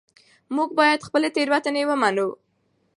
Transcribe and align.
موږ 0.55 0.69
باید 0.79 1.05
خپلې 1.07 1.29
تېروتنې 1.35 1.83
ومنو 1.87 2.29